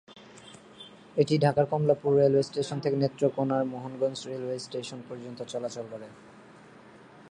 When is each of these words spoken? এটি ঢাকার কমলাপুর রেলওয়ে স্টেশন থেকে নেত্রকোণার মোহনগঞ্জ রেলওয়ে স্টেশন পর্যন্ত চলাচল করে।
এটি 1.17 1.33
ঢাকার 1.37 1.65
কমলাপুর 1.65 2.11
রেলওয়ে 2.15 2.43
স্টেশন 2.43 2.77
থেকে 2.79 2.97
নেত্রকোণার 2.97 3.63
মোহনগঞ্জ 3.65 4.17
রেলওয়ে 4.27 4.57
স্টেশন 4.59 4.99
পর্যন্ত 5.09 5.39
চলাচল 5.43 5.85
করে। 5.91 6.07